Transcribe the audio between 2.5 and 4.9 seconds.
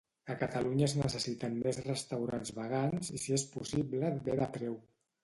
vegans i si és possible bé de preu